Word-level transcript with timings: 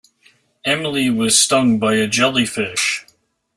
Emily 0.65 1.11
was 1.11 1.39
stung 1.39 1.77
by 1.77 1.93
a 1.93 2.07
jellyfish. 2.07 3.05